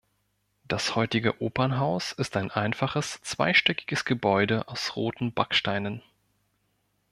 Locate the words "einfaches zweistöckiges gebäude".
2.49-4.67